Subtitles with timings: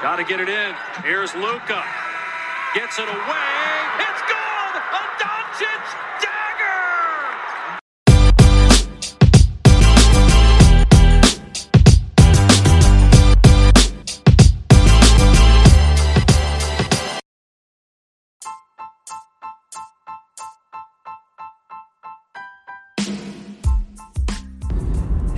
[0.00, 0.74] Got to get it in.
[1.02, 1.82] Here's Luca.
[2.72, 3.57] Gets it away.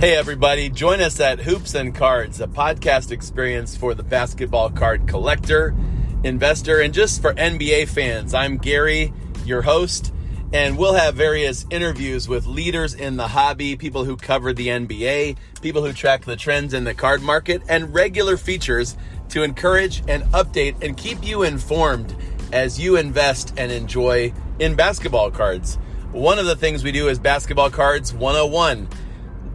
[0.01, 5.07] Hey, everybody, join us at Hoops and Cards, a podcast experience for the basketball card
[5.07, 5.75] collector,
[6.23, 8.33] investor, and just for NBA fans.
[8.33, 9.13] I'm Gary,
[9.45, 10.11] your host,
[10.53, 15.37] and we'll have various interviews with leaders in the hobby, people who cover the NBA,
[15.61, 18.97] people who track the trends in the card market, and regular features
[19.29, 22.15] to encourage and update and keep you informed
[22.51, 25.77] as you invest and enjoy in basketball cards.
[26.11, 28.89] One of the things we do is Basketball Cards 101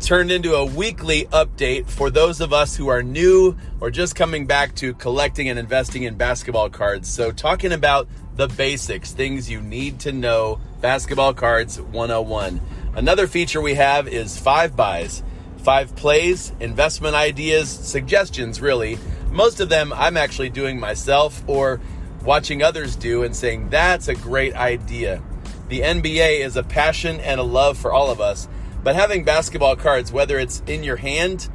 [0.00, 4.46] turned into a weekly update for those of us who are new or just coming
[4.46, 7.08] back to collecting and investing in basketball cards.
[7.08, 12.60] So, talking about the basics, things you need to know, Basketball Cards 101.
[12.94, 15.22] Another feature we have is five buys,
[15.58, 18.98] five plays, investment ideas, suggestions, really.
[19.30, 21.80] Most of them I'm actually doing myself or
[22.22, 25.22] watching others do and saying, that's a great idea.
[25.68, 28.48] The NBA is a passion and a love for all of us.
[28.86, 31.50] But having basketball cards, whether it's in your hand,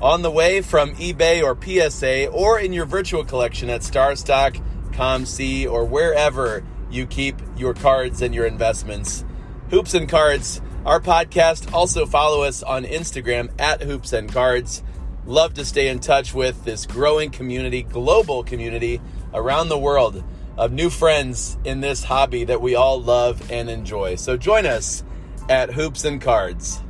[0.00, 5.70] on the way from eBay or PSA, or in your virtual collection at StarStock, ComC,
[5.70, 9.24] or wherever you keep your cards and your investments.
[9.70, 11.72] Hoops and Cards, our podcast.
[11.72, 14.82] Also follow us on Instagram at Hoops and Cards.
[15.24, 19.00] Love to stay in touch with this growing community, global community
[19.32, 20.24] around the world
[20.58, 24.16] of new friends in this hobby that we all love and enjoy.
[24.16, 25.04] So join us
[25.48, 26.82] at Hoops and Cards.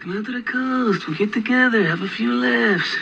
[0.00, 1.06] Come out to the coast.
[1.06, 2.96] We'll get together, have a few laughs.